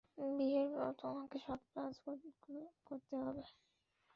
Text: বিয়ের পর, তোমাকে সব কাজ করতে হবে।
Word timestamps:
বিয়ের 0.37 0.67
পর, 0.73 0.89
তোমাকে 1.01 1.37
সব 1.39 1.59
কাজ 1.75 1.93
করতে 2.87 3.15
হবে। 3.17 3.43